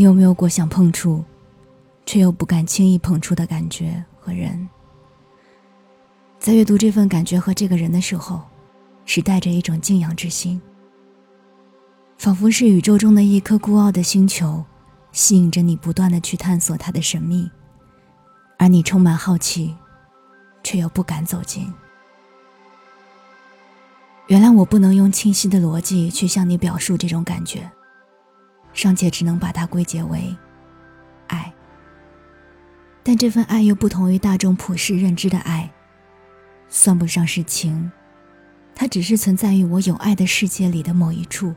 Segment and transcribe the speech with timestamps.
[0.00, 1.22] 你有没有过想碰触，
[2.06, 4.66] 却又不敢轻易碰触的感觉和人？
[6.38, 8.40] 在阅读这份感觉和这个人的时候，
[9.04, 10.58] 是带着一种敬仰之心，
[12.16, 14.64] 仿佛是宇宙中的一颗孤傲的星球，
[15.12, 17.50] 吸引着你不断的去探索它的神秘，
[18.56, 19.76] 而你充满好奇，
[20.64, 21.70] 却又不敢走近。
[24.28, 27.70] 原来我不能用清晰的逻辑去向你表述这种感觉，
[28.80, 30.34] 尚且只能把它归结为
[31.26, 31.52] 爱。
[33.02, 35.70] 但这份爱又不同于大众普世认知的爱。
[36.70, 37.92] 算不上是情，
[38.74, 41.54] 它只是存在于我有爱的世界里的某一处，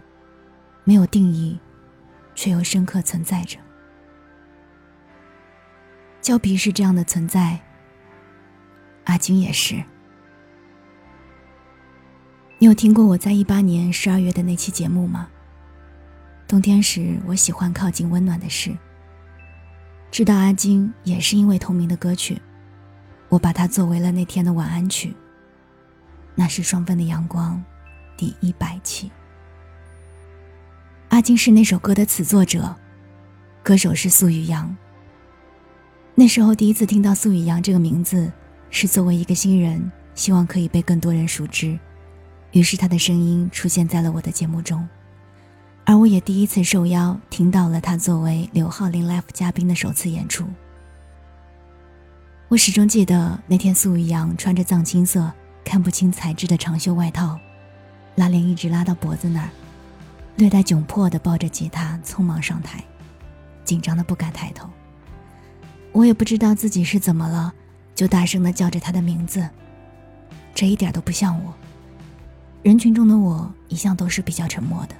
[0.83, 1.57] 没有定义，
[2.35, 3.57] 却又深刻存在着。
[6.19, 7.57] 胶皮是这样的存在，
[9.05, 9.81] 阿金也是。
[12.59, 15.29] 你有听过我在一八年十二月的那期节目吗？
[16.47, 18.75] 冬天时，我喜欢靠近温暖的事。
[20.11, 22.39] 知道阿金也是因为同名的歌曲。
[23.29, 25.15] 我把它作为了那天的晚安曲。
[26.35, 27.63] 那是双份的阳光，
[28.15, 29.11] 第一百期。
[31.09, 32.75] 阿金是那首歌的词作者，
[33.63, 34.75] 歌手是苏雨阳。
[36.13, 38.31] 那时候第一次听到苏雨阳这个名字，
[38.69, 41.79] 是作为一个新人，希望可以被更多人熟知，
[42.51, 44.87] 于是他的声音出现在了我的节目中，
[45.85, 50.45] 而我也第一次受邀听到了他作为刘浩林 Live 嘉宾的首次演出。
[52.47, 55.29] 我始终记得那天，苏雨阳穿着藏青色、
[55.65, 57.37] 看不清材质的长袖外套，
[58.15, 59.49] 拉链一直拉到脖子那儿，
[60.37, 62.81] 略带窘迫地抱着吉他匆忙上台，
[63.65, 64.69] 紧张的不敢抬头。
[65.91, 67.53] 我也不知道自己是怎么了，
[67.93, 69.49] 就大声地叫着他的名字，
[70.55, 71.53] 这一点都不像我。
[72.61, 74.95] 人群中的我一向都是比较沉默的，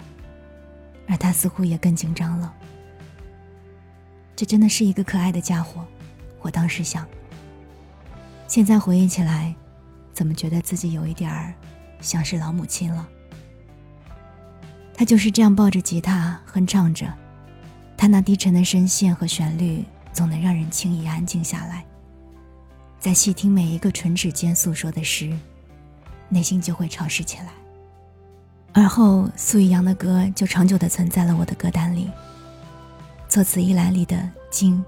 [1.07, 2.53] 而他似乎也更紧张了。
[4.35, 5.85] 这真的是一个可爱的家伙，
[6.41, 7.07] 我当时想。
[8.47, 9.55] 现在回忆起来，
[10.13, 11.53] 怎么觉得自己有一点儿
[12.01, 13.07] 像是老母亲了？
[14.93, 17.11] 他就是这样抱着吉他哼唱着，
[17.97, 21.83] 他那低沉的声线和旋律总能让人轻易安静下来。
[22.99, 25.35] 在细听每一个唇齿间诉说的诗，
[26.29, 27.49] 内心就会潮湿起来。
[28.75, 32.09] 而后，苏雨阳的歌就长久的存在了我的歌单里。
[33.29, 34.83] 作词一栏里的“经”，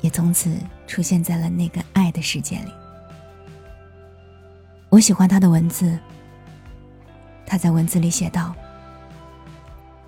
[0.00, 2.72] 也从此出现在了那个爱的世界里。
[4.88, 5.98] 我喜欢他的文字。
[7.44, 8.54] 他在文字里写道：“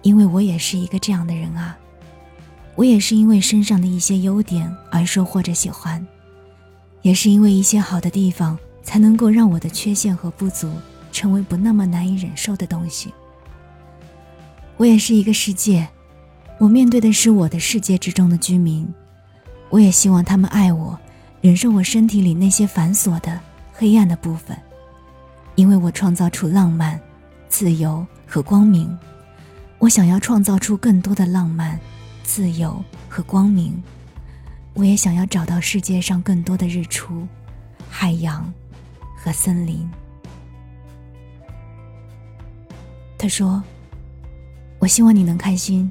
[0.01, 1.77] 因为我也是一个这样的人啊，
[2.77, 6.07] 我也是因为身上的一些优点而收获着喜欢，
[7.03, 10.73] 也是因为一些好的地方，才能够让我的缺陷和不足
[11.13, 13.15] 成为不那么难以忍受的东西。
[14.77, 15.89] 我也是一个世界，
[16.59, 18.93] 我面对的是我的世界之中的居民，
[19.71, 20.99] 我也希望他们爱我，
[21.41, 23.39] 忍受我身体里那些繁琐的
[23.73, 24.57] 黑暗的部分。”
[25.55, 26.99] 因为我创造出浪漫、
[27.47, 28.99] 自由和光明，
[29.79, 31.79] 我想要创造出更多的浪漫、
[32.25, 33.81] 自由和光明。
[34.73, 37.29] 我也想要找到世界上更多的日出、
[37.91, 38.51] 海洋
[39.15, 39.87] 和森林。
[43.23, 43.63] 他说
[44.83, 45.89] ：“我希望你能开心，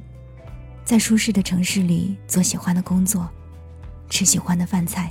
[0.84, 3.26] 在舒适的城市里做喜欢的工作，
[4.10, 5.10] 吃喜欢的饭菜。”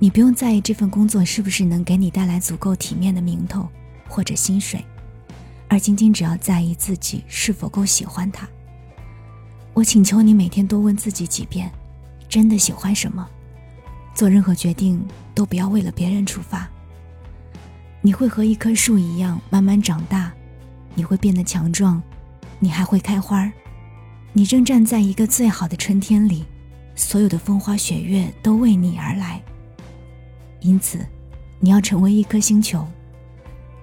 [0.00, 3.68] 你不用在意这份工作是不是能给你带来足够体面的名头
[4.08, 4.82] 或者薪水，
[5.68, 8.48] 而仅仅只要在意自己是否够喜欢它。
[9.74, 11.70] 我请求你每天多问自己几遍：
[12.26, 13.28] 真的喜欢什么？
[14.14, 14.98] 做任何决定
[15.34, 16.66] 都不要为了别人出发。
[18.00, 20.32] 你会和一棵树一样慢慢长大，
[20.94, 22.02] 你会变得强壮，
[22.58, 23.52] 你还会开花儿。
[24.32, 26.44] 你正站在一个最好的春天里，
[26.94, 29.42] 所有的风花雪月都为你而来。
[30.60, 31.04] 因此，
[31.60, 32.86] 你要成为一颗星球，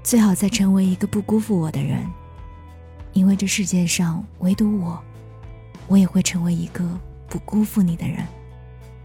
[0.01, 2.03] 最好再成为一个不辜负我的人，
[3.13, 4.99] 因为这世界上唯独我，
[5.87, 6.83] 我也会成为一个
[7.27, 8.25] 不辜负你的人。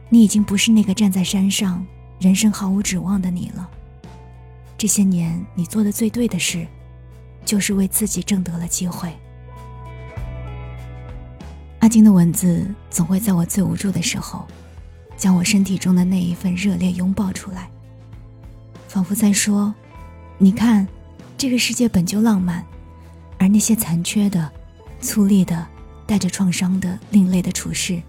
[0.08, 1.84] 你已经不是那个站在山上，
[2.20, 3.68] 人生毫无指望的你了。
[4.78, 6.66] 这些年你做的最对的事，
[7.44, 9.12] 就是为自己挣得了机会。
[11.81, 14.46] 阿金的文字总会在我最无助的时候。
[15.17, 17.70] 将我身体中的那一份热烈拥抱出来，
[18.88, 19.73] 仿佛在说
[20.38, 20.87] ：“你看，
[21.38, 22.67] 这个世界本就浪漫，
[23.38, 24.50] 而那些残缺的、
[25.00, 25.64] 粗粝的、
[26.05, 28.02] 带着创伤的另类的处事，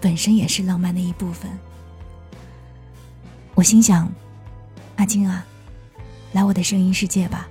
[0.00, 1.50] 本身也是浪漫的一部分。”
[3.56, 4.08] 我心想
[4.96, 5.44] ：“阿金啊，
[6.32, 7.48] 来我的声音世界吧。”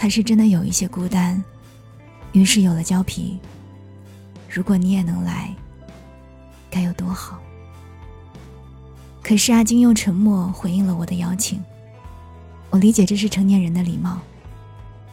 [0.00, 1.44] 他是真的有一些孤单，
[2.32, 3.38] 于是有了胶皮。
[4.48, 5.54] 如果你也能来，
[6.70, 7.38] 该有多好。”
[9.22, 11.62] 可是阿金用沉默回应了我的邀请。
[12.70, 14.18] 我理解这是成年人的礼貌，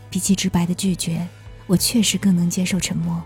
[0.09, 1.27] 比起直白的拒绝，
[1.65, 3.21] 我确实更能接受沉默。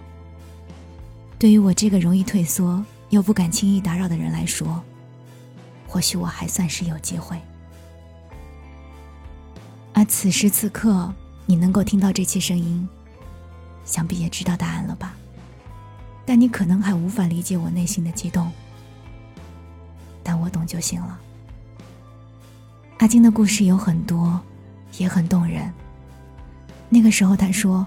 [1.38, 4.82] 对于我这个容易退缩又不敢轻易打扰的人来说，
[5.88, 7.40] 或许我还算是有机会。
[9.94, 11.14] 而此时此刻，
[11.52, 12.88] 你能够听到这期声音，
[13.84, 15.14] 想必也知道答案了吧？
[16.26, 18.50] 但你可能还无法理解我内心的激动，
[20.24, 21.20] 但我懂就行了。
[23.00, 24.40] 阿金的故事有很多，
[24.98, 25.70] 也很动人。
[26.88, 27.86] 那个时候，他说：“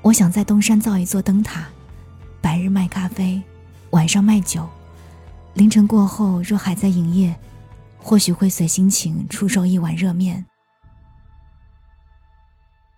[0.00, 1.66] 我想在东山造一座灯塔，
[2.40, 3.42] 白日卖咖啡，
[3.90, 4.66] 晚上卖酒。
[5.52, 7.36] 凌晨过后，若还在营业，
[7.98, 10.46] 或许会随心情出售一碗热面。”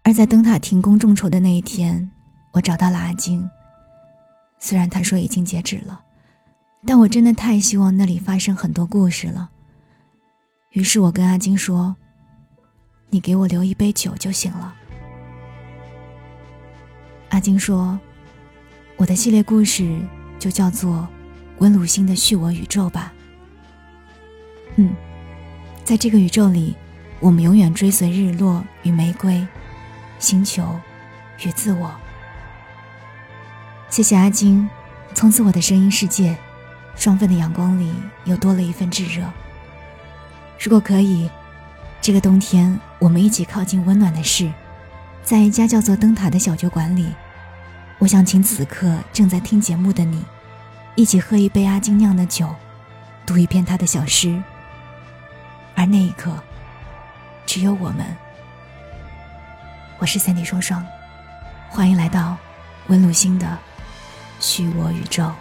[0.07, 2.09] 而在灯塔停工众筹的那一天，
[2.53, 3.45] 我找到了阿金。
[4.57, 6.01] 虽然他说已经截止了，
[6.87, 9.51] 但我真的太希望那里发生很多故事了。
[10.71, 11.97] 于是我跟阿金说
[13.11, 14.73] ：“你给我留一杯酒就行了。”
[17.31, 17.99] 阿金说
[18.97, 20.01] ：“我的系列故事
[20.39, 20.99] 就叫做
[21.59, 23.13] 《温鲁星的续我宇宙》吧。”
[24.77, 24.95] 嗯，
[25.83, 26.77] 在这个宇宙里，
[27.19, 29.45] 我们永远追随日落与玫瑰，
[30.19, 30.79] 星球
[31.43, 31.91] 与自我。
[33.89, 34.69] 谢谢阿金，
[35.15, 36.37] 从此我的声音世界，
[36.97, 39.25] 双份的阳光里又多了一份炙热。
[40.59, 41.31] 如果可以，
[42.01, 44.51] 这个冬天我们一起靠近温暖的事，
[45.23, 47.15] 在一家叫做灯塔的小酒馆里，
[47.99, 50.25] 我想请此刻正在听节目的你，
[50.95, 52.55] 一起喝一杯阿金酿的酒，
[53.25, 54.43] 读一篇他的小诗。
[55.75, 56.33] 而那一刻，
[57.45, 58.05] 只有我们。
[59.99, 60.85] 我是三弟双双，
[61.71, 62.37] 欢迎来到
[62.89, 63.59] 温露星的
[64.41, 65.33] 虚我宇宙。